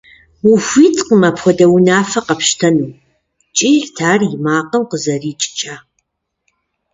-Ухуиткъым 0.51 1.21
апхуэдэ 1.29 1.65
унафэ 1.75 2.19
къэпщтэну!– 2.25 2.97
кӀийрт 3.55 3.97
ар 4.11 4.21
и 4.31 4.33
макъым 4.43 4.83
къызэрикӀкӀэ. 4.89 5.75